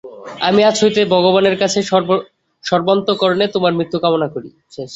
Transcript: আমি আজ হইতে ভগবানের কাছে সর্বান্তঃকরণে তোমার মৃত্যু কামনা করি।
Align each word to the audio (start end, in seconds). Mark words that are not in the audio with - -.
আমি 0.47 0.61
আজ 0.69 0.75
হইতে 0.83 1.01
ভগবানের 1.15 1.55
কাছে 1.61 1.79
সর্বান্তঃকরণে 2.63 3.45
তোমার 3.55 3.73
মৃত্যু 3.77 3.97
কামনা 4.03 4.27
করি। 4.35 4.49